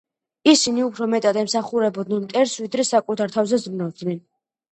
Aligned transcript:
ისინი 0.51 0.83
უფრო 0.85 1.07
მეტად 1.13 1.37
ემსახურებოდნენ 1.41 2.23
მტერს, 2.23 2.55
ვიდრე 2.63 2.87
საკუთარ 2.93 3.35
თავზე 3.37 3.59
ზრუნავდნენ. 3.67 4.19